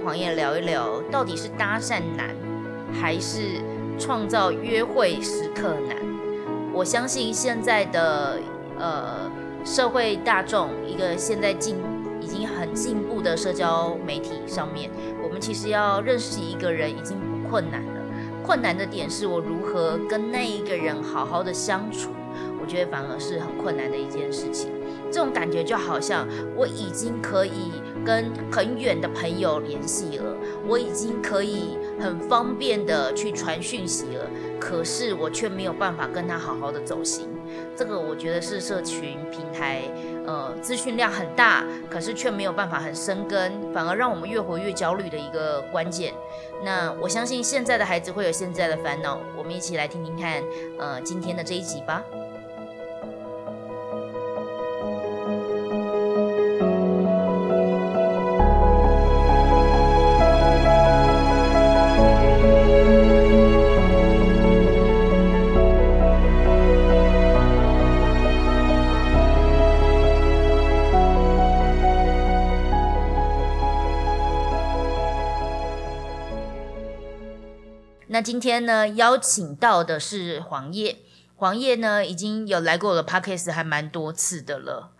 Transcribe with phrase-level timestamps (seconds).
[0.00, 2.34] 黄燕聊一聊，到底是搭讪难，
[2.92, 3.60] 还是
[3.98, 5.96] 创造约会时刻难？
[6.72, 8.38] 我相信现在的
[8.78, 9.30] 呃
[9.64, 11.76] 社会大众，一个现在进
[12.20, 14.90] 已经很进步的社交媒体上面，
[15.22, 18.00] 我们其实要认识一个人已经不困难了。
[18.42, 22.10] 困难的点是我如何跟那一个人好好的相处，
[22.60, 24.70] 我觉得反而是很困难的一件事情。
[25.12, 27.72] 这种感觉就好像我已经可以
[28.04, 30.34] 跟很远的朋友联系了，
[30.66, 37.28] 我已经可以很方便的去传讯息了，可是我却没有办法跟他好好的走心。
[37.76, 39.82] 这个我觉得是社群平台，
[40.26, 46.14] 呃，资讯量很大，可是却没有办法很生根，反而让我们越活越焦虑的一个关键。
[46.64, 50.42] 那我相信现在的孩子会有现在的烦恼，我们一起来听听看，
[50.78, 52.04] 呃，今天的这一集吧。
[78.12, 80.98] 那今天呢，邀请到的是黄叶。
[81.36, 84.90] 黄叶呢，已经有来过我的 podcast 还蛮多次的了，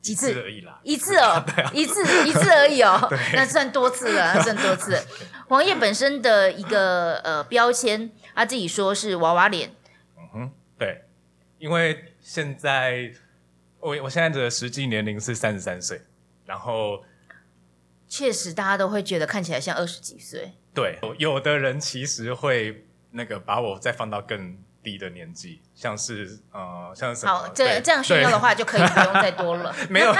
[0.00, 0.32] 几次？
[0.40, 2.02] 而已啦，一次哦， 一次？
[2.26, 2.98] 一次而已哦，
[3.34, 4.98] 那算多次了，那算多次。
[5.48, 9.70] 黄叶本身的一个呃标签，他自己说是娃娃脸。
[10.16, 11.04] 嗯哼，对，
[11.58, 13.12] 因为现在
[13.78, 16.00] 我我现在的实际年龄是三十三岁，
[16.46, 17.04] 然后
[18.08, 20.54] 确实大家都会觉得看起来像二十几岁。
[20.74, 27.32] 对，有的人其实会那个把我再放到更低的年纪，像是呃，像什么？
[27.32, 29.74] 好，这这样炫耀的话就可以不用再多了。
[29.88, 30.12] 没有，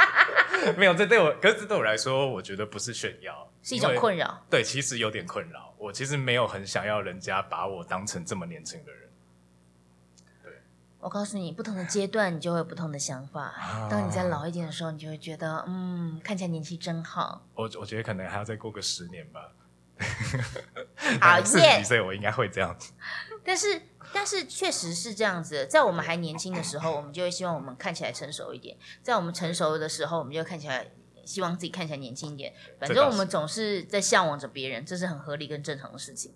[0.76, 4.42] 没有，这对我，可是对我来说，我觉得不是炫耀，是一种困扰。
[4.48, 5.74] 对，其实有点困扰。
[5.76, 9.08] 我其实没有很想要人家把我当成这么年轻的人。
[10.42, 10.52] 对，
[10.98, 13.54] 我告诉你，不同的阶段你就会有不同的想法。
[13.90, 17.46] 当你在老一点的时候，你就会觉得，嗯，看起来年纪真好。
[17.54, 19.52] 我我觉得可能还要再过个十年吧。
[21.20, 22.92] 好，四十几岁我应该会这样子。
[23.44, 25.66] 但是，但是确实是这样子。
[25.66, 30.86] 在我们还年轻的时候，我们就会希望我们看起来成熟一点；在我们成熟的时候，我们就看起来
[31.24, 32.52] 希望自己看起来年轻一点。
[32.78, 36.34] 反正我们总是在向往着别人，这是很合理跟正常的事情。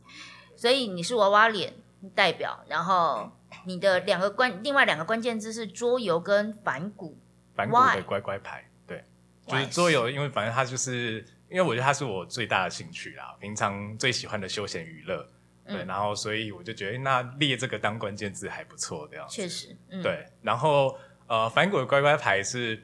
[0.57, 1.75] 所以你是娃娃脸
[2.15, 3.31] 代表，然后
[3.67, 7.19] 你的两个关，另外两个关键字是桌游跟反骨。
[7.55, 9.05] 反骨的乖乖牌，对，
[9.47, 11.25] 就是桌游，因为反正它就是。
[11.55, 15.25] 因为我觉得它是我最大的兴趣啦，平常最喜欢的休闲娱乐，
[15.65, 19.69] 对，然后所以我就觉得那列这个当关键字还不错，这样确实，
[20.03, 20.27] 对。
[20.43, 20.99] 然后
[21.29, 22.83] 呃，反骨的乖乖牌是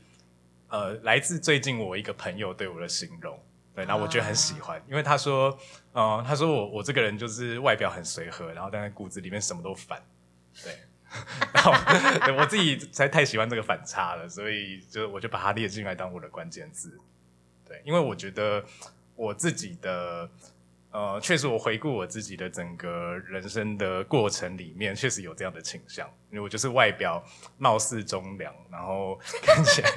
[0.69, 3.37] 呃来自最近我一个朋友对我的形容，
[3.75, 5.59] 对，然后我觉得很喜欢，因为他说，
[5.93, 10.01] 呃，他说我我这个人就是外表很随和，然后但是骨子里面什么都反，
[10.63, 10.73] 对，
[11.53, 11.73] 然后
[12.41, 16.97] 我自己才太喜欢这个反差了，所以就我就把它列进来当我的关键字。
[17.71, 18.65] 对，因为我觉得
[19.15, 20.29] 我自己的，
[20.91, 26.05] 呃，确实我回顾我自己的整个人生的过程里面，确实有这样的倾向。
[26.33, 27.25] 因为我就是外表
[27.59, 29.91] 貌似忠良，然后看起来，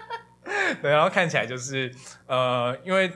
[0.80, 1.94] 对，然后看起来就是，
[2.26, 3.12] 呃，因为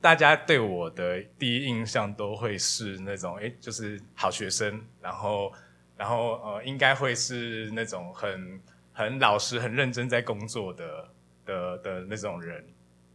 [0.00, 5.52] 大家对我的第一印象都会是那种，哎，就是好学生，然后，
[5.96, 8.60] 然后，呃，应该会是那种很
[8.92, 11.08] 很老实、很认真在工作的
[11.44, 12.64] 的的那种人。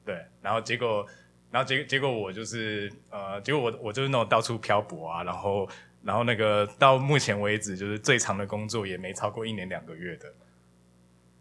[0.08, 1.06] 对，然后结果，
[1.52, 5.68] 然后结结果我就是呃，结果我我就是那种到处漂泊啊，然后
[6.02, 10.34] 然后那个到目前为止就是最长的工作也没超过一年两个月的。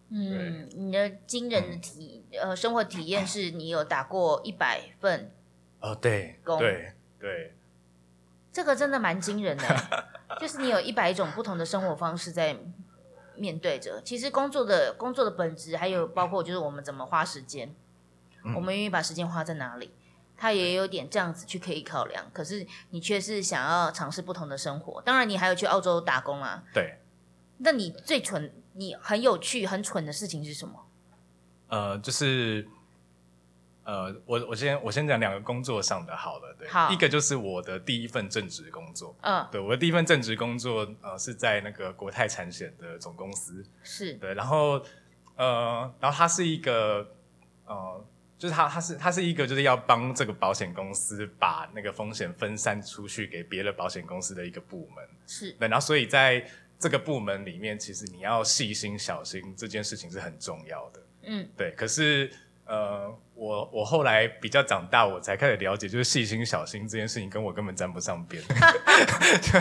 [0.08, 5.30] 嗯，你的惊人的体呃生活体验是你有打过一百份
[5.78, 7.54] 哦，对，对对，
[8.52, 9.64] 这个真的蛮惊人的，
[10.40, 12.56] 就是你有一百种不同的生活方式在
[13.36, 14.02] 面对着。
[14.02, 17.72] 其实工作的工作的本质还有包括就是我们怎么花时间。
[18.54, 19.90] 我们愿意把时间花在哪里？
[20.36, 22.24] 他也有点这样子去可以考量。
[22.32, 25.00] 可是你却是想要尝试不同的生活。
[25.02, 26.62] 当然，你还有去澳洲打工啊。
[26.72, 26.98] 对。
[27.58, 30.86] 那你最蠢、你很有趣、很蠢的事情是什么？
[31.68, 32.68] 呃，就是
[33.82, 44.82] 呃，我我先我先讲两个工作上的好了，对，好一个就是我的第一份正职工作，嗯，对，我的第一份正职工作呃是在那个国泰产险的总公司，是，对，然后
[45.36, 47.08] 呃，然后它是一个
[47.64, 48.04] 呃，
[48.38, 56.44] 就是他，他是他是一个就是要帮这个保险公司把那个风险分散出去给别的保险公司的一个部门，是，对，然后所以在
[56.78, 62.30] 这个部门里面，其实你要细心小心这件事情是很重要的，嗯，对，可是。
[62.68, 68.42] 呃，我我后来比较长大，我才开始了解，就是细心小心这件事情跟我根本沾不上边。
[69.40, 69.60] 就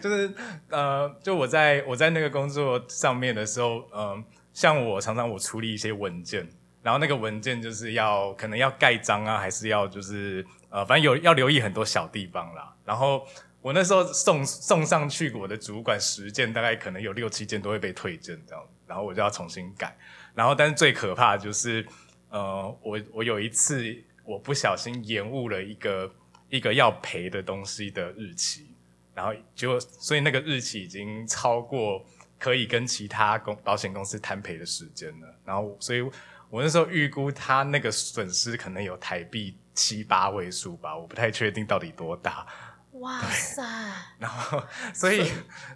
[0.00, 0.32] 就是
[0.68, 6.48] 呃，就我在我在那个工作上面的时候，嗯、像我常常我处理一些文件，
[6.82, 12.74] 然后那个文件就是要可能要盖章啊，还是要就是呃，反正有要留意很多小地方啦。
[12.84, 13.26] 然后
[13.60, 19.96] 我那时候送送上去，我的主管十件，大概可能有六七件都会被退件这样，然后我就要重新改。
[20.34, 21.86] 然后，但是最可怕就是。
[22.30, 26.14] 呃，我我有一次我不小心延误了一个
[26.50, 28.68] 一个要赔的东西的日期，
[29.14, 32.04] 然后就所以那个日期已经超过
[32.38, 36.04] 可以跟其他公保险公司摊赔的时间了，然后所以
[36.50, 42.46] 我那时候预估他那个损失可能有台币七八位数吧，我不太确定到底多大。
[42.92, 43.62] 哇塞，
[44.18, 44.62] 然后
[44.92, 45.30] 所以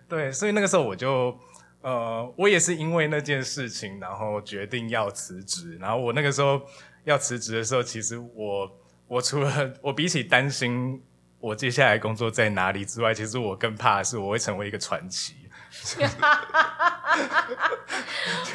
[0.08, 1.38] 对，所以那个时候我就。
[1.84, 5.76] 呃，我也是因为那件事情，然后决定要辞职。
[5.78, 6.62] 然后我那个时候
[7.02, 8.78] 要辞职的时候，其实我
[9.08, 11.02] 我除了我比起担心
[11.40, 15.34] 我接下来工作在哪里之外，其实我更怕的是我会成为一个传奇。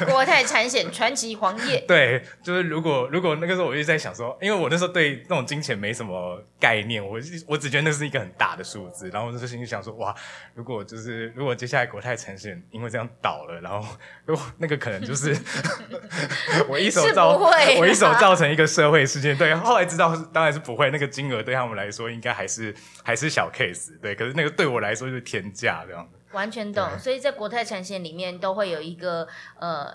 [0.06, 10.14] 国泰产险传奇黄页， 对，就是如果如果那个时候我就在想说，因为我那时候对那种金钱没什么概念，我我只觉得那是一个很大的数字，然后我就心里想说，哇，
[10.54, 13.86] 如果就是如果接下来国泰产险因为这样倒了，然后
[14.24, 15.36] 如果那个可能就是
[16.68, 17.36] 我一手造
[17.78, 26.17] 我一手造成一个社会事件，对，后来知道是当然是不会，那个金额对他们来说应该还是还是小 case，对，可是那个对我来说就是天价这样的。
[26.32, 26.88] 完全懂。
[26.98, 29.26] 所以在国泰产险里面都会有一个
[29.58, 29.92] 呃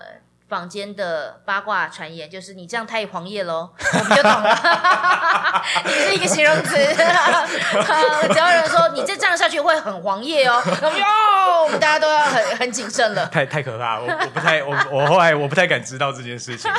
[0.48, 5.62] 坊间的八卦传言，就是你这样太黄页喽， 我们就懂了。
[5.84, 16.70] 你是一个形容词，只要有人说你再这样下去会很黄页哦，我们就哦，我们大家都要很很谨慎了， 太太可怕，我我不太我我后来我不太敢知道这件事情，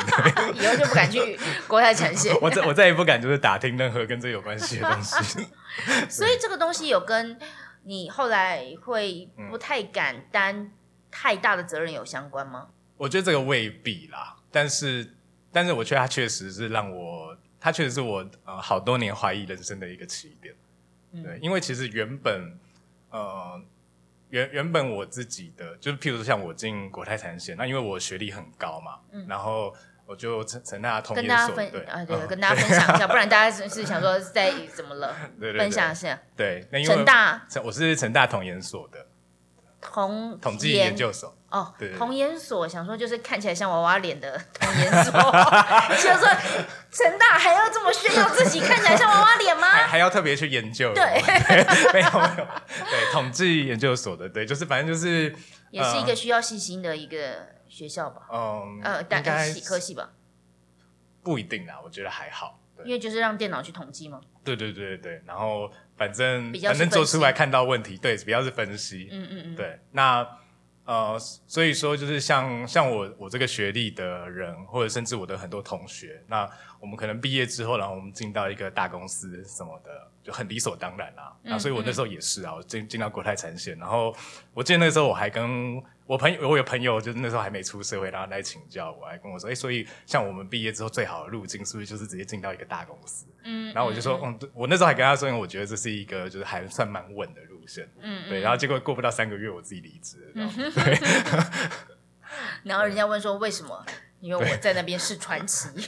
[0.54, 2.34] 以后就不敢去国泰产险。
[2.40, 5.48] 我再我再也不敢就是打听任何跟这有关系的东西。
[6.08, 7.36] 所以这个东西有跟
[7.86, 10.72] 你后来会不太敢担
[11.10, 12.68] 太大的责任有相关吗？
[12.96, 15.14] 我觉得这个未必啦，但是
[15.52, 20.54] 但是我觉得它确实是让我，它确实是我呃好多年怀疑人生的一个起点。
[21.22, 22.58] 对，因为其实原本
[23.10, 23.62] 呃
[24.30, 28.98] 原原本我自己的就是譬如说像我进国泰产险，那因为我学历很高嘛，
[29.28, 29.72] 然后
[30.06, 35.14] 我就成成大同跟大家研所对分啊，对，嗯跟大家分享一下，不然大家是是想说在 怎么了？
[35.40, 36.18] 对对对分享一下。
[36.36, 39.06] 对，那因为成大我是成大统研所的
[39.80, 41.34] 同统计研究所。
[41.48, 45.12] 哦对对，童研所想说就是看起来像娃娃脸的童研所，
[45.96, 46.28] 就说
[46.90, 49.68] 成大还要这么炫耀自己看起来像娃娃脸还吗？
[49.86, 51.04] 还要特别去研究，对
[51.92, 52.46] 没有没有，
[52.90, 55.34] 对统计研究所的，对，就是反正就是
[55.70, 60.10] 也是一个需要细心的一个学校吧，嗯，呃，但应该系科系吧，
[61.22, 62.58] 不一定啊，我觉得还好。
[62.74, 62.86] 对。
[62.86, 64.18] 因为就是让电脑去统计嘛。
[64.42, 70.26] 对对对对对，然后反正反正做出来看到问题，对，比较是分析，嗯嗯嗯，对，那
[70.86, 76.48] 呃，所以说就是像像我我这个学历的人，或者甚至我的很多同学，那
[76.80, 81.36] 我们可能毕业之后，然后我们进到一个大公司什么的，就很理所当然啦。
[81.42, 84.16] 嗯那所以我那时候也是啊，我进进到国泰产险，然后
[84.54, 93.26] 我记得那时候我还跟我朋友，我有朋友就是那时候还没出社会，然后来请教我，还跟我说，哎、所以像我们毕业之后最好的路径是不是就是直接进到一个大公司？
[93.42, 98.40] 嗯，然后我就说，嗯，对我那时候还跟他说，因为我觉得这是一个就是还算蛮稳的路线，嗯对。
[98.40, 100.98] 然后结果过不到三个月，我自己离职了对，
[102.62, 103.84] 然后人家问说为什么？
[104.20, 105.68] 因为我在那边是传奇。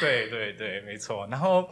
[0.00, 1.26] 对对对，没错。
[1.28, 1.68] 然后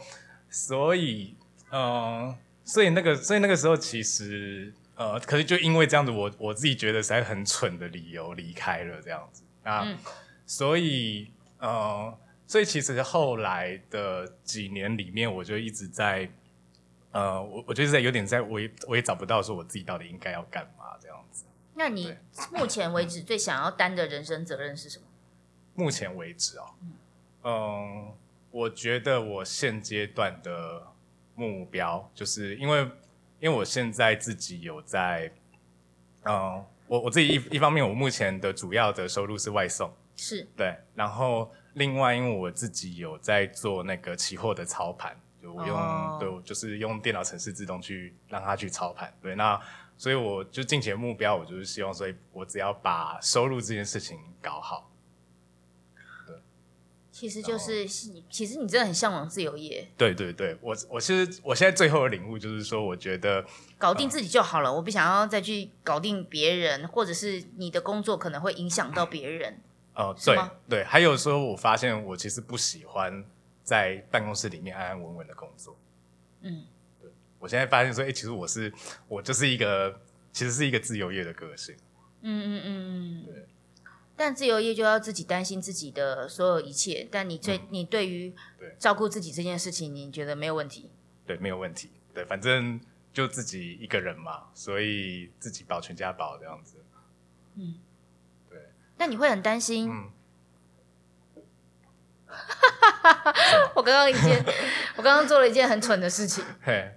[0.49, 1.35] 所以，
[1.71, 9.97] 嗯、所以那个，所以那个时候其实，呃，可是就因为这样子，我我自己觉得实在很蠢的理由离开了这样子啊，嗯
[10.45, 16.29] 所以，呃，所以其实后来的几年里面，我就一直在，
[17.11, 21.45] 呃，我我就是在有点在，我也我也找不到说我自己到底应该要干嘛这样子。
[21.75, 22.15] 那你
[22.51, 25.05] 目前为止最想要担的人生责任是什么？
[25.75, 26.73] 目前为止哦，
[27.43, 28.13] 嗯，
[28.49, 30.87] 我觉得我现阶段的
[31.35, 32.89] 目标，就是因为
[33.39, 35.31] 因为我现在自己有在，
[36.23, 49.13] 嗯，我我自己一一方面，我目前的主要的收入是外送，是对，然后另外，因为我自己有在做那个期货的操盘，就我用、哦对，我就是用电脑程式自动去让它去操盘。
[49.21, 49.59] 对，那
[49.97, 54.89] 所以我就近期的目标，我就是希望，所以我只要把收入这件事情搞好。
[57.19, 57.87] 其实就是，
[58.29, 63.43] 其实你真的很向往自由业，对对对，我我其实我现在最后的领悟就是说，我觉得
[63.79, 64.71] 搞定自己就好了。
[64.71, 69.59] 我不想要再去搞定别人，或者是你的工作可能会影响到别人。
[69.97, 70.37] 呃，对
[70.69, 73.25] 对，还有说，我发现我其实不喜欢
[73.63, 75.75] 在办公室里面安安稳稳的工作。
[76.41, 76.65] 嗯，
[77.01, 77.09] 对，
[77.39, 78.71] 我现在发现说，哎、其实我是
[79.07, 79.99] 我就是一个，
[80.31, 81.73] 其实是一个自由业的个性。
[82.21, 83.25] 嗯嗯嗯嗯。
[83.25, 83.47] 对。
[84.17, 88.33] 但自由业就要自己担心自己的所有一切，但你最、你对于
[88.79, 90.89] 照顾自己这件事情，你觉得没有问题？
[91.25, 91.91] 对，没有问题。
[92.13, 92.81] 对，反正
[93.13, 96.77] 就自己一个人嘛，所以自己保全家保这样子。
[97.55, 97.75] 嗯，
[98.49, 98.57] 对
[98.97, 99.89] 那你会很担心？
[99.89, 100.11] 嗯
[103.73, 104.43] 我刚刚一件，
[104.97, 106.43] 我刚刚做了一件很蠢的事情，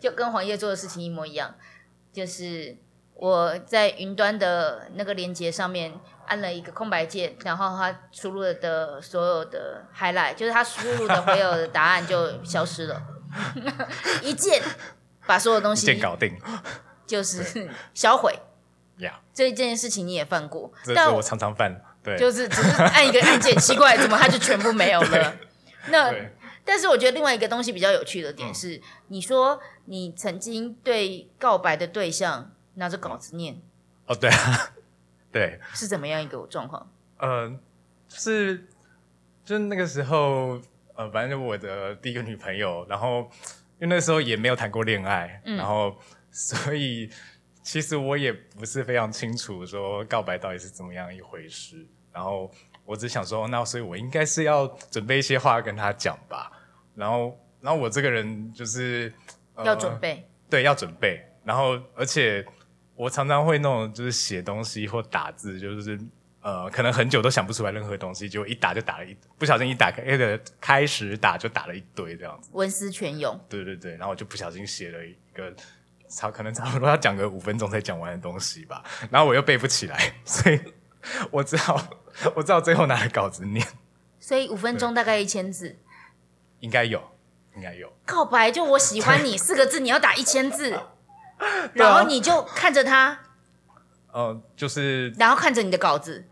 [0.00, 1.55] 就跟黄叶做的事情一模一样，
[2.12, 2.77] 就是
[3.15, 5.93] 我在云端的那个连接上面
[6.31, 13.03] 按了一个空白键，然后他输入的所有的 highlight，就是他输入的所有的答案就消失了，
[14.23, 14.63] 一键
[15.27, 16.39] 把所有东一西键搞定。
[17.05, 18.33] 就是销毁。
[18.99, 21.83] 呀这件事情你也犯过，这但我常常犯。
[22.05, 25.37] 对，就是只是按一个按键，奇怪，怎么它就全部没有了？
[25.91, 26.15] 那，
[26.65, 28.37] 但是我觉得另外一个东西比较有趣的嗯。
[28.37, 33.61] 点是，你说你曾经对告白的对象拿着稿子念，
[34.07, 34.71] 哦，对啊，
[35.33, 36.91] 对，是怎么样一个状况？
[37.19, 37.55] 呃，
[38.09, 38.67] 是
[39.45, 40.61] 就是那个时候，
[40.95, 43.31] 呃，反正就我的第一个女朋友，然后
[43.79, 45.97] 因为那时候也没有谈过恋爱，嗯然后
[46.31, 47.11] 所以
[47.63, 52.51] 其实我也不是非常清楚说告白到底是怎么样一回事，然后
[52.85, 56.51] 我只想说，那所以我应该是要准备一些话跟她讲吧，
[56.95, 59.13] 然后然后我这个人就是、
[59.55, 61.25] 呃、要准备，对，要准备。
[61.43, 62.45] 然后，而且
[63.00, 65.99] 我常常会那种就是写东西或打字，就是
[66.42, 72.50] 呃，可能很久都想不出来任何东西，结果一打就打了一，不小心一打开那个开始打就打了一堆这样子。
[72.52, 73.40] 文思泉涌。
[73.49, 75.50] 对对对，然后我就不小心写了一个
[76.11, 80.61] 差可能差不多要讲个五分钟才讲完的东西吧， 然后我又背不起来， 所以
[81.30, 81.83] 我只好
[82.37, 83.66] 我只好最后拿来稿子念，
[84.19, 85.78] 所以五分钟大概一千字，
[86.59, 87.02] 应该有，
[87.57, 87.90] 应该有。
[88.04, 90.78] 告白就我喜欢你四个字，你要打一千字，
[91.75, 93.18] 然后你就看着他，
[94.12, 96.26] 呃，就是然后看着你的稿子，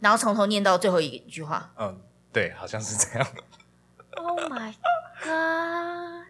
[0.00, 1.70] 然后从头念到最后一句话。
[1.78, 2.00] 嗯、
[2.32, 3.26] 对，好像是这样。
[4.16, 4.72] Oh my
[5.24, 6.28] god！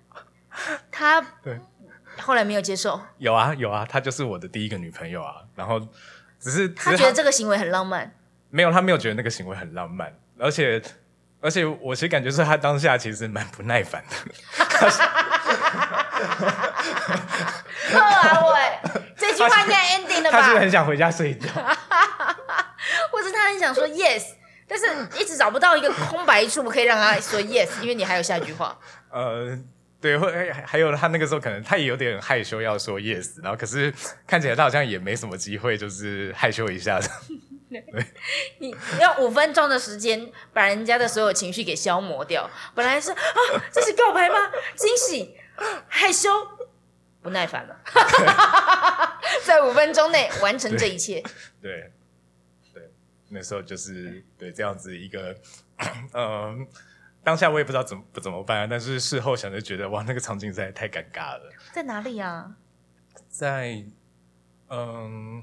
[0.90, 1.60] 他对
[2.18, 5.42] 后来没有接受，有啊有啊，她就是我的第一个女朋友啊。
[5.54, 5.78] 然后
[6.40, 8.10] 只是只他是觉得这个行为很浪漫。
[8.48, 10.82] 没有，他没有觉得那个行为很浪漫，而且
[11.42, 14.16] 而且我其实感觉是他当下其实蛮不耐烦的。
[17.92, 20.40] 呵啊喂，这句话应该 ending 了吧？
[20.40, 20.60] 他是吧？
[20.60, 21.48] 很想回家睡觉。
[23.10, 24.24] 或者他很想说 yes，
[24.68, 24.86] 但是
[25.18, 28.78] 一直找不到一个空白处可以让他说 yes，因为你还有下一句话。
[29.10, 29.58] 呃，
[30.00, 33.92] 对，或还还有他那个时候可能他也有点害羞要说 yes，然后可是
[34.26, 37.08] 看起来他好像也没什么机会，就是害羞一下的。
[38.58, 42.48] 你用五分钟的时间把人家的所有情绪给消磨掉。
[42.74, 43.16] 本来是啊，
[43.72, 44.36] 这是告白吗？
[44.76, 45.36] 惊喜、
[45.88, 46.30] 害羞、
[47.24, 47.74] 不耐烦了，
[49.46, 51.22] 在五分钟内完成这一切。
[51.58, 51.90] 对
[52.74, 52.90] 对，
[53.30, 55.34] 那时候就是对这样子一个，
[56.12, 56.68] 嗯、
[57.24, 61.50] 当下我也不知道怎么不怎么办啊，但是事后想着觉得哇，那个场景实在太尴尬了。
[61.72, 62.56] 在哪里啊？
[63.26, 63.82] 在
[64.68, 65.42] 嗯，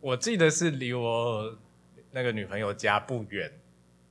[0.00, 1.58] 我记得是离我
[2.10, 3.50] 那个女朋友家不远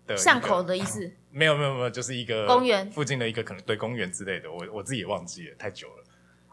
[0.07, 1.11] 的巷口的意思。
[1.29, 6.03] 没有没有没有，就是一个公园附近的一个可能对公园之类的，我我自己也忘记了，太久了。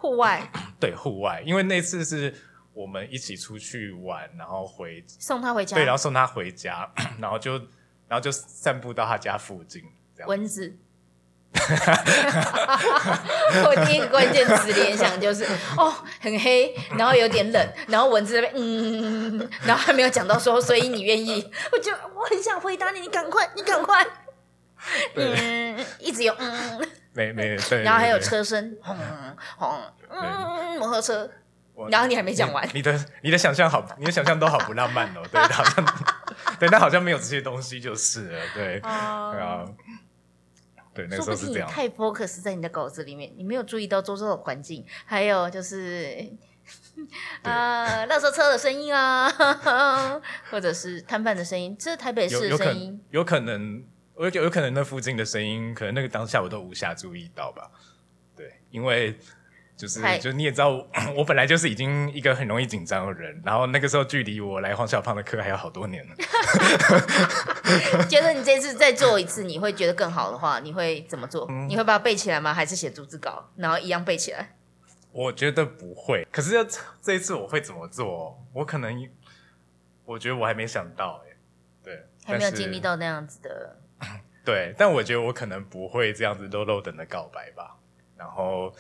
[0.03, 2.35] 户外 对，户外，因为那次是
[2.75, 5.77] 我们一起出去玩，然后回送他回家。
[5.77, 6.91] 对，然后送他回家，
[7.21, 7.53] 然后就
[8.09, 9.81] 然后就散步到他家附近，
[10.17, 10.29] 这样。
[10.29, 10.77] 蚊子。
[13.65, 15.45] 我第一个关键词联想就是
[15.77, 21.49] 哦，很黑，然后有点冷，然后蚊子那边嗯，然后还没有讲到说，所以你愿意？
[21.71, 24.05] 我就我很想回答你，你赶快，你赶快，
[25.15, 28.97] 嗯，一直有嗯，没没对，然后还有对，车声，轰
[29.59, 31.31] 轰，嗯，摩托车，
[31.91, 32.67] 然后你还没讲完。
[32.69, 35.85] 你你的你的想象好，你的想象都好不浪漫哦，对，好像
[36.59, 39.65] 对，但好像没有这些东西就是了，对，对啊，
[40.95, 46.31] 对，那个时候是这样，太 focus 在你的稿子里面，你没有注意到周遭的环境，还有就是
[47.43, 49.29] 啊，垃圾车的声音啊，
[50.51, 52.91] 或者是摊贩的声音，这是台北市有有可的声音。
[52.91, 53.01] 能。
[53.11, 57.71] 有可能我有有可能那附近的声音，可能那个当下我都无暇注意到吧。
[58.37, 59.17] 对，因为
[59.77, 60.87] 就是太就你也知道，我
[61.19, 66.15] 我本来就是已经一个很容易紧张的人，然后那个时候距离我来黄小胖的课还有好多年呢。
[68.09, 71.47] 觉得你这次再做一次，你会觉得更好的话，你会怎么做？
[71.51, 72.53] 嗯你会把它背起来吗？
[72.53, 74.57] 还是写逐字稿，然后一样背起来？
[75.11, 76.65] 我觉得不会，可是要
[77.03, 78.43] 这一次我会怎么做？
[78.53, 79.09] 我可能
[80.05, 81.37] 我觉得我还没想到哎、
[81.83, 83.77] 对，还没有经历到那样子的，
[84.45, 87.77] 对，但我觉得我可能不会这样子漏漏等的告白吧，
[88.17, 88.75] 然后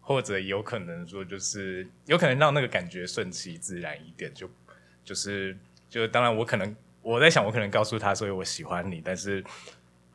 [0.00, 4.50] 或者有可能说就是有可能让那个感觉顺其自然一点，就
[5.04, 5.56] 就是
[5.88, 9.42] 就当然我可能我在想我可能告诉他所以我喜欢你，但是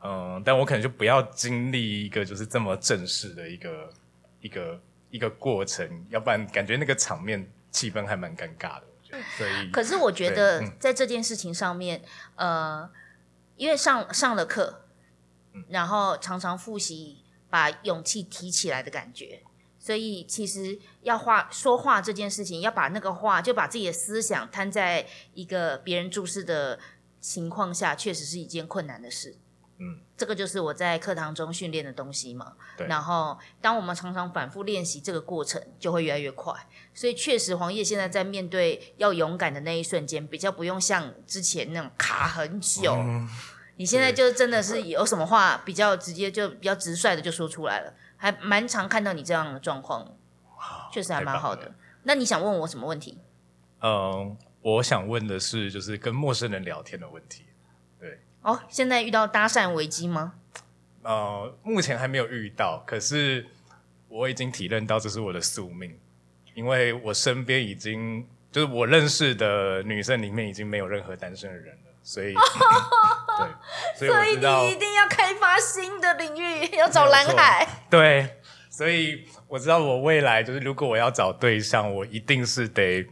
[0.02, 3.90] 嗯，但我可能就不要经历一个就是这么正式的一个
[4.40, 4.80] 一个
[5.10, 12.02] 一个过程，要不然感觉那个场面气氛还蛮尴尬的，我觉得，所以可是我觉得在这件事情上面，
[12.36, 12.88] 呃，
[13.56, 14.86] 因为上上了课，
[15.52, 19.42] 嗯然后常常复习，把勇气提起来的感觉。
[19.78, 26.80] 所以其实要话说话这件事情，要把那个话就把自己的思想摊在一个别人注视的
[27.20, 29.36] 情况下，确实是一件困难的事。
[29.78, 32.52] 嗯，这个就是我在课堂中训练的东西嘛。
[32.76, 36.54] 对然后，当我们常常反复练习这个过程，就会越来越快。
[36.92, 42.94] 所以，确实，黄叶现在在面对要勇敢的那一瞬间，比较不用像之前那种卡很久。
[42.94, 43.28] 嗯
[43.76, 50.14] 你现在就真的是有什么话比较直接，就比较直率的就说出来了，还蛮常看到你这样的状况，
[50.92, 51.74] 确实还蛮好的。
[52.04, 53.18] 那你想问我什么问题？
[53.80, 57.46] 嗯，我想问的是，就是跟陌生人聊天的问题。
[58.44, 60.34] 哦，现在遇到搭讪危机吗？
[61.02, 63.46] 呃，目前还没有遇到，可是
[64.06, 65.98] 我已经体认到这是我的宿命，
[66.52, 72.34] 因为我身边已经就是我认识的女生里面已经没有任何单身的人了，所以
[73.98, 77.66] 对，所以你一定要开发新的领域，要找蓝海。
[77.88, 78.28] 对，
[78.68, 83.06] 所以我知道我未来就是如果我要找对象，我一定是得。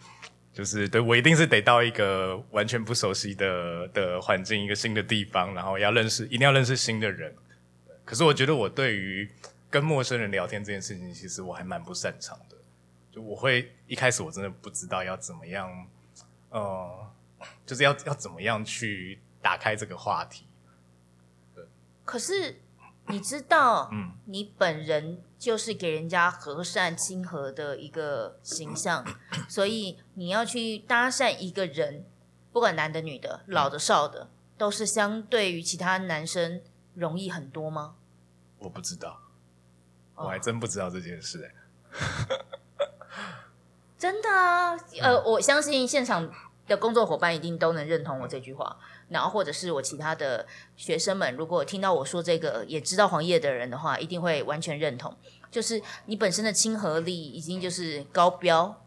[0.53, 7.35] 就是对我一定是得到一个完全不熟悉的的环境，一个新的地方，然后要认识，一定要认识新的人。
[8.05, 9.31] 可是我觉得我对于
[9.71, 12.57] 跟陌生人聊天这件事情，其实我还蛮不擅长的。
[13.11, 15.71] 就我会一开始我真的不知道要怎么样，
[16.51, 17.11] 呃，
[17.65, 20.45] 就是要要怎么样去打开这个话题。
[22.05, 22.61] 可是
[23.09, 29.05] 你知道，嗯你本人就是给人家和善亲和的一个形象，
[29.49, 32.05] 所以你要去搭讪一个人，
[32.53, 36.63] 不管男的女的、老的少的，都是相对于其他男生
[36.95, 37.97] 容易很多吗？
[38.59, 39.21] 我不知道，
[40.15, 41.53] 哦我还真不知道这件事、欸。
[43.99, 46.29] 真的啊，呃，我相信现场
[46.73, 48.77] 的工作伙伴一定都能认同我这句话，
[49.09, 55.17] 然后或者是我其他的学生们，如果听到我说这个，也知道黄叶的人的话，一定会完全认同。
[55.51, 58.83] 就是你本身的亲和力已经就是高标，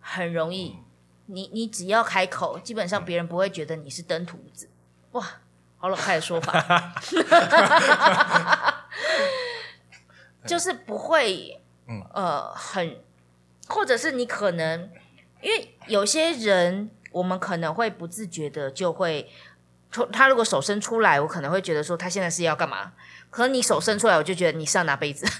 [0.00, 0.76] 很容易，
[1.26, 4.68] 你你只要开口，基本上别人不会觉得你是登徒子。
[5.12, 5.26] 哇，
[5.78, 6.94] 好老派的说法，
[10.46, 12.98] 就是不会，嗯呃，很，
[13.68, 14.90] 或者是你可能，
[15.42, 19.28] 因为有些人，我们可能会不自觉的就会，
[20.12, 22.92] 他如果手伸出来，我可能会觉得说他现在是要干嘛？
[23.28, 25.26] 可能你手伸出来，我就觉得你是要拿杯子，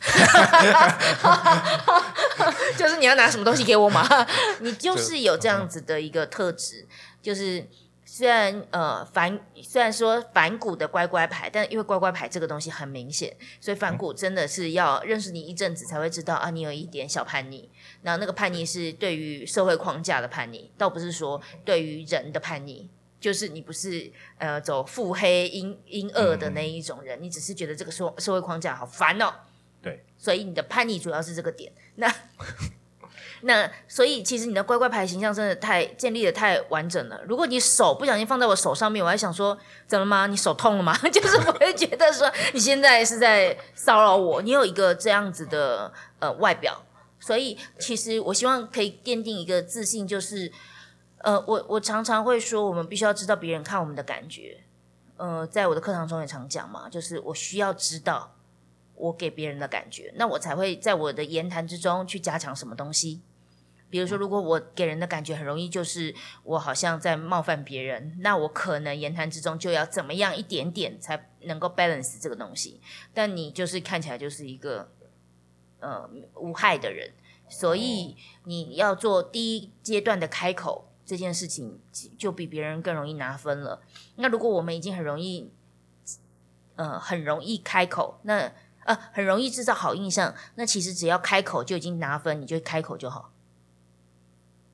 [2.76, 4.08] 就是你要拿什么东西给我嘛？
[4.60, 6.86] 你就是有这样子的一个特质，
[7.20, 7.68] 就是
[8.12, 17.70] 虽然呃反虽然说反骨的乖乖牌，但因为乖乖牌这个东西很明显，所以反骨真的是要认识你一阵子才会知道啊，你有一点小叛逆。
[18.02, 22.90] 然后那个叛逆是对于社会框架的叛逆，倒不是说对于人的叛逆。
[23.18, 29.32] 就是你不是呃走腹黑阴阴恶的那一种人，你只是觉得这个社社会框架好烦哦。
[29.80, 31.72] 对，所以你的叛逆主要是这个点。
[31.94, 32.14] 那
[33.44, 37.20] 那所以其实你的乖乖牌形象真的太建立的太完整了。
[37.26, 40.26] 如果你手不小心放在我手上面，我还想说怎么吗？
[40.26, 40.96] 你手痛了吗？
[41.10, 44.40] 就是我会觉得说你现在是在骚扰我。
[44.42, 46.84] 你有一个这样子的呃外表，
[47.18, 50.52] 所以其实我希望可以奠定一个自信，就是
[51.18, 54.62] 呃，我我常常会说，我们必须要知道别人看我们的感觉。
[55.16, 58.36] 呃，在我的课堂中也常讲嘛，就是我需要知道
[58.94, 63.20] 我给别人的感觉，那我才会在我的言谈之中去加强什么东西。
[63.92, 72.80] 比如说，如果我给人的感觉很容易就是我好像在冒犯别人，那我可能言谈之中就要怎么样一点点才能够 balance 这个东西。
[73.12, 74.90] 但你就是看起来就是一个
[75.80, 77.12] 呃无害的人，
[77.50, 81.78] 所以你要做第一阶段的开口这件事情，
[82.16, 83.82] 就比别人更容易拿分了。
[84.16, 85.52] 那如果我们已经很容易
[86.76, 88.50] 呃很容易开口，那
[88.86, 93.31] 呃很容易制造好印象，那其实只要开口就已经拿分，你就开口就好。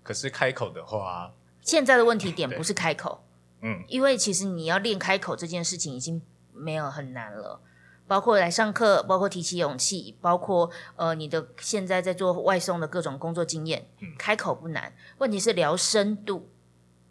[0.08, 3.22] 可是开口的话，现在的问题点不是开口，
[3.60, 6.22] 嗯，因为其实你要练开口这件事情已经
[6.54, 7.60] 没有很难了，
[8.06, 16.48] 包括来上课，包括提起勇气，包括呃你的现在在做外送的各种工作经验，开口不难，问题是聊深度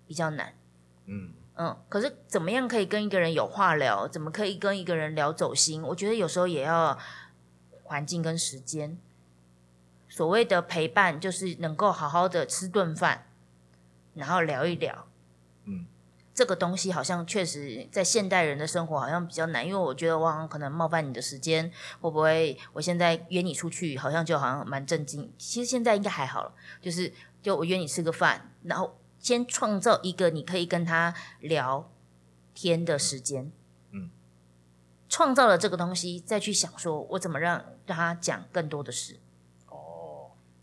[0.08, 0.56] 比较难。
[1.06, 4.08] 嗯，嗯，可是怎么样可以跟一个人有话聊？
[4.08, 5.84] 怎么可以跟一个人聊走心？
[5.84, 6.98] 我觉得有时候也要
[7.84, 8.98] 环境跟时间。
[10.18, 13.28] 所谓的陪伴，就是能够好好的吃顿饭，
[14.16, 15.08] 然后聊一聊。
[15.66, 15.86] 嗯，
[16.34, 25.32] 这个东西好像确实在现代人的生活好像比较难，因为我觉得我好像可能冒犯你的时间，会不会我现在约你出去，好像就好像蛮震惊。
[25.38, 26.52] 其实现在应该还好了，
[26.82, 31.88] 就是就我约你吃个饭，然后先创造一个你可以跟他聊
[32.56, 33.52] 天的时间，
[33.92, 34.10] 嗯，
[35.08, 39.20] 创造了这个东西，再去想说我怎么让让他讲更多的事。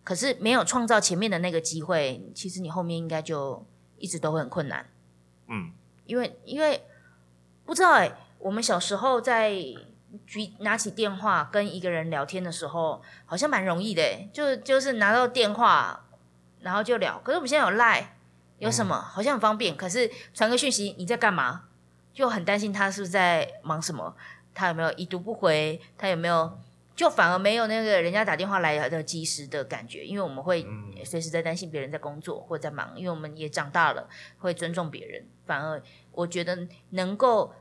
[0.05, 4.87] 哦，可是没有创造前面的那个机会，其实你后面应该就一直都会很困难。
[5.49, 5.73] 嗯，
[6.05, 6.85] 因为因为
[7.64, 9.55] 不知道哎、我们小时候在
[10.27, 16.05] 举拿起电话跟一个人聊天的时候，好像蛮容易的、欸，就就是拿到电话，
[16.61, 17.19] 然后就聊。
[17.25, 18.17] 可是我们现在有赖，
[18.59, 21.64] 有什么、好像很方便，可是传个讯息你在干嘛，
[22.12, 24.14] 就很担心他是不是在忙什么，
[24.55, 26.59] 他有没有已读不回，他有没有。
[26.94, 35.26] 就反而没有那个人家打电话来的及时的感觉，因为我们会嗯随时在担心别人在工作或在忙，因为我们也长大了，会尊重别人。
[35.44, 37.52] 反而我觉得能够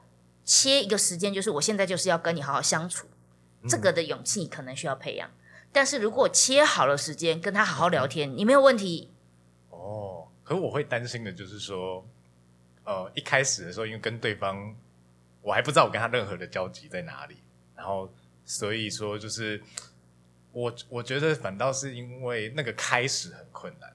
[0.46, 3.08] 切一个时间，就是我现在就是要跟你好好相处，
[3.68, 5.30] 这个的勇气可能需要培养。
[5.72, 9.10] 但是如果切好了时间跟他好好聊天，你没有问题，
[9.72, 12.06] 哦，可是我会担心的就是说，
[12.84, 14.76] 呃，一开始的时候，因为跟对方
[15.42, 17.38] 我还不知道我跟他任何的交集在哪里，
[17.76, 18.08] 然后
[18.54, 19.64] 所以说就是
[20.52, 23.92] 我我觉得反倒是因为那个开始很困难，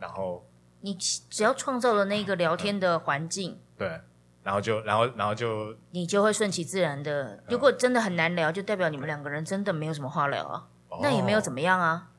[0.00, 0.44] 然后
[0.80, 4.00] 你只要创造了那个聊天的环境，对，
[4.42, 7.40] 然后就然后然后就你就会顺其自然的。
[7.48, 10.66] 如果真的很难聊，就代表你们两个人真的没有什么话聊啊，
[11.00, 12.10] 那也没有怎么么样啊。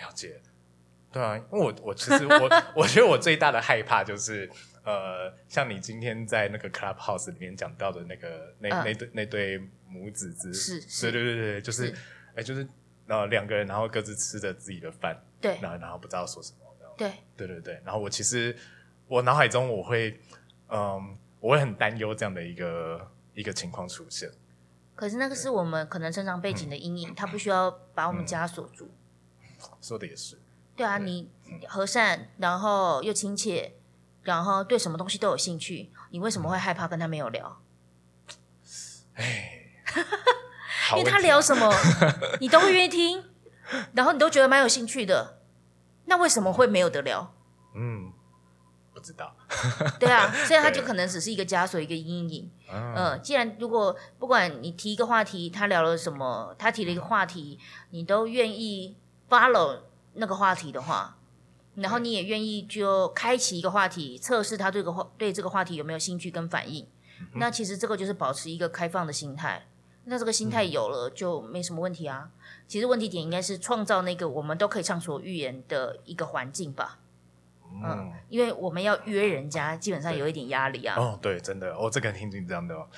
[0.00, 0.40] 了解。
[1.12, 4.50] 对啊，因为我我其实我 我觉得我最大的害怕就是
[4.84, 8.84] 呃，像你今天在那个 Clubhouse 里面讲到的那个那、嗯。
[8.84, 11.10] 那对那对母子之是是。
[11.10, 11.94] 对对对对，就是是。
[12.36, 12.66] 哎就是
[13.08, 15.58] 呃两个人然后各自吃着自己的饭，对。
[15.60, 16.58] 然后然后不知道说什么，
[16.96, 18.56] 对，对对对，然后我其实
[19.08, 20.20] 我脑海中我会
[20.68, 24.30] 嗯我会很担忧这样的一个一个情况出现，
[24.94, 28.90] 可是那个是我们可能成长背景的阴影，他不需要把我们家锁住。
[29.80, 30.38] 说的也是，
[30.76, 31.30] 对啊，你
[31.68, 33.72] 和善，然后又亲切，
[34.22, 37.60] 然后对什么东西都有兴趣，你为什么会害怕跟他没有聊？
[39.14, 39.56] 哎
[40.96, 41.72] 因为他聊什么，
[42.40, 43.22] 你都会愿意听，
[43.94, 45.38] 然后你都觉得蛮有兴趣的，
[46.06, 47.34] 那为什么会没有得聊？
[47.74, 48.12] 嗯
[48.92, 49.34] 不知道，
[50.00, 52.50] 对啊，所以他就可能只是一个枷锁，一个阴影。
[52.70, 57.58] 嗯嗯，既然如果不管你提一个话题，他聊了什么，他提了一个话题，
[57.90, 59.78] 你都愿意 follow
[60.14, 61.16] 那个话题的话，
[61.80, 66.86] 然后你也愿意就开启一个话题，测试他对个话对这个话题有没有兴趣跟反应。
[67.34, 69.66] 那其实这个就是保持一个开放的心态。
[70.04, 72.30] 那这个心态有了，就没什么问题啊。
[72.66, 76.98] 其实问题点应该是创造那个我们都可以畅所欲言的一个环境吧。
[77.84, 80.96] 嗯因为我们要约人家，基本上有一点压力啊。
[80.98, 82.88] 哦对，真的哦，这个挺紧张的哦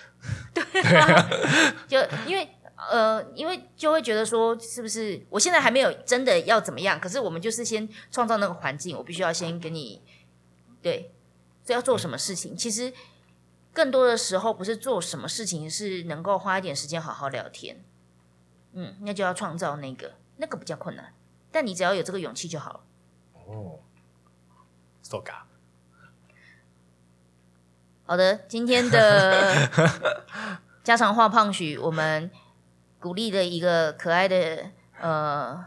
[1.87, 2.49] 就因为
[2.91, 6.99] 呃，因为就会觉得说，是不是我现在还没有真的要怎么样？
[7.01, 10.03] 可是我们就是先创造那个环境，我必须要先给你
[10.83, 11.13] 对，
[11.65, 12.57] 这要做什么事情？
[12.57, 12.93] 其实
[13.73, 17.85] 更多的时候不是做什么事情，是能够花一点时间好好聊天。
[18.73, 21.15] 嗯，那就要创造那个，那个比较困难，
[21.51, 22.81] 但你只要有这个勇气就好了。
[23.47, 23.81] 哦
[25.03, 25.43] ，so ga，
[28.07, 29.69] 好的，今天的
[30.83, 32.31] 家常话胖许，我们
[33.03, 34.59] 鼓励的一个可爱的
[35.01, 35.59] 呃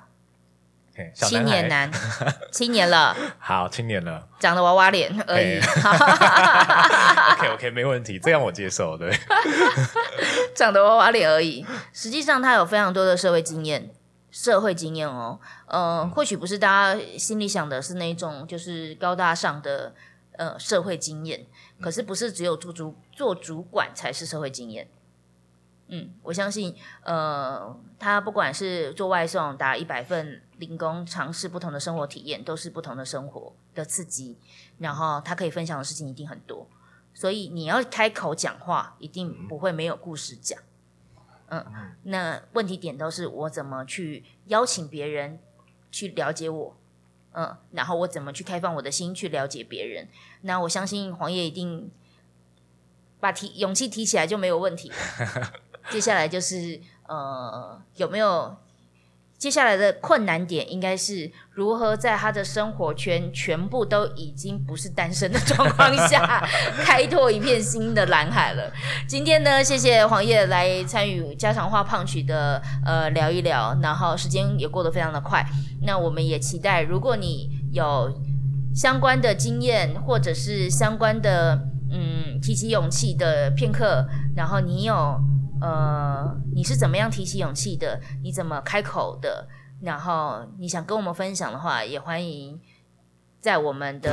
[1.13, 1.91] 青年男，
[2.49, 4.25] 青年了，好青年了。
[4.39, 5.59] 长得娃娃脸而已，，
[7.35, 9.13] OK OK 没问题，这样我接受，对，
[10.55, 11.65] 长得娃娃脸而已。
[11.91, 13.91] 实际上，他有非常多的社会经验，
[14.31, 15.37] 社会经验哦。
[15.67, 19.93] 呃，或许不是大家心里想的是那种就是高大上的
[20.37, 21.45] 呃社会经验，
[21.81, 24.87] 可是不是只有做主做主管才是社会经验。
[25.87, 34.37] 嗯，我相信，呃，他不管是做外送、打一百份零工，尝试不同的生活体验，都是不同的生活的刺激。
[34.79, 36.67] 然后他可以分享的事情一定很多，
[37.13, 40.59] 所以你要开口讲话，一定不会没有故事讲。
[41.49, 41.63] 嗯，
[42.03, 45.39] 那问题点都是我怎么去邀请别人
[45.91, 46.75] 去了解我，
[47.33, 50.07] 嗯，然后我怎么去开放我的心去了解别人。
[50.41, 51.91] 那我相信黄叶一定
[53.19, 54.91] 把提勇气提起来就没有问题。
[55.89, 58.55] 接下来就是呃有没有？
[59.37, 66.41] 接下来的困难点应该是如何在他的生活圈全部都已经不是单身的状况下，
[66.85, 68.71] 开拓一片新的蓝海了。
[69.05, 75.45] 今天呢，谢谢黄叶来参与家常话胖曲的呃聊一聊，然后时间也过得非常的快。
[75.81, 78.17] 那我们也期待，如果你有
[78.73, 81.59] 相关的经验，或者是相关的
[81.91, 85.19] 嗯提起勇气的片刻，然后你有。
[85.65, 87.99] 呃，你是怎么样提起勇气的？
[88.21, 89.47] 你怎么开口的？
[89.81, 92.59] 然后你想跟我们分享的话，也欢迎
[93.41, 94.11] 在我们的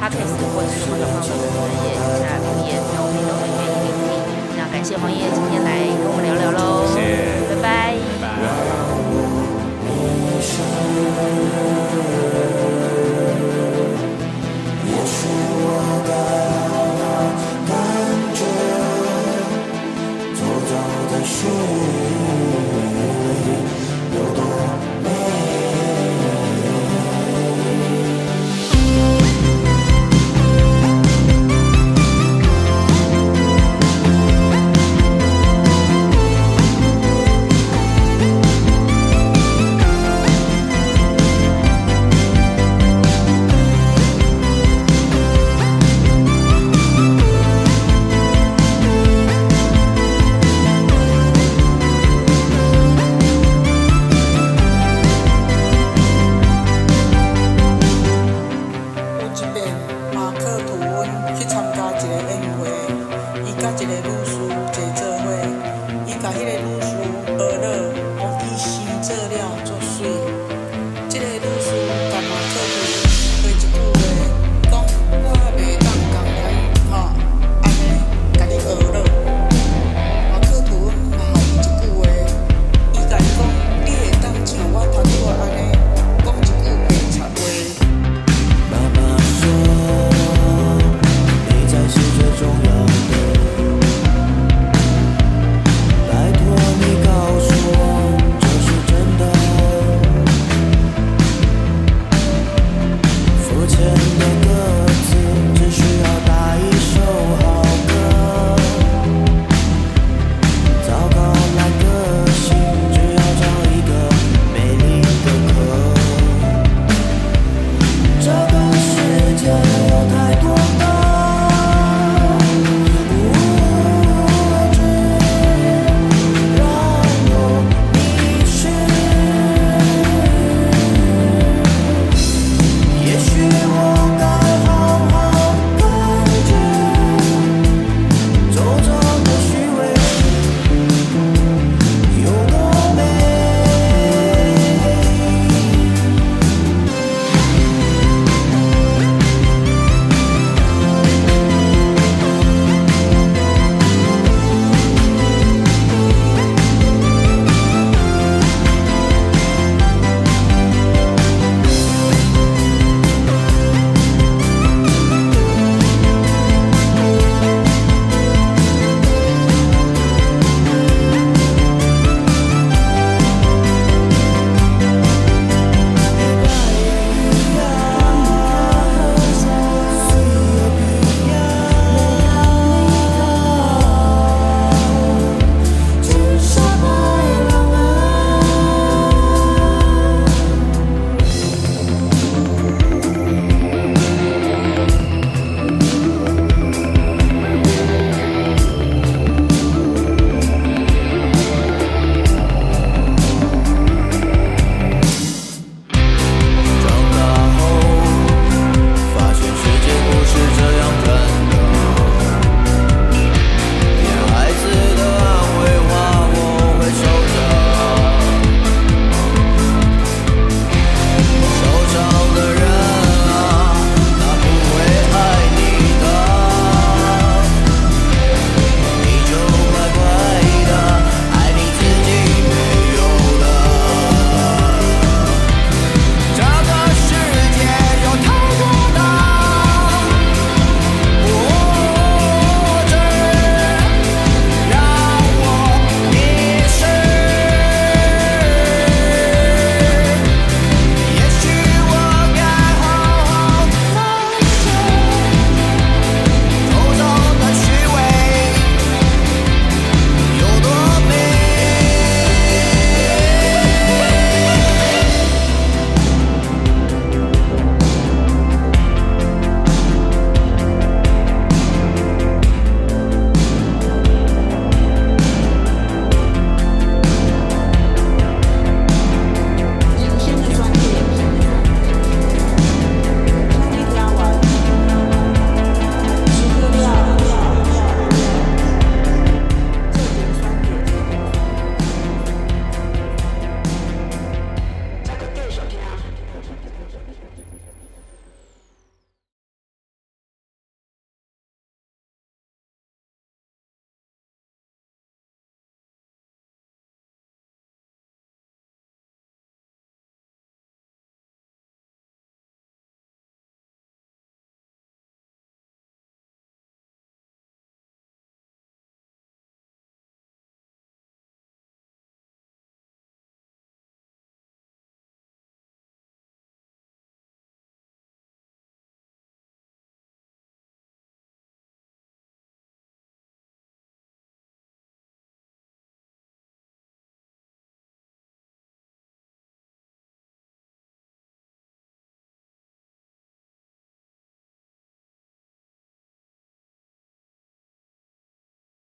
[0.00, 4.56] podcast 或者是我们的方式的专业底下留言，那我们都很愿意聆听。
[4.56, 6.97] 那感谢黄爷今天来跟我们聊聊喽。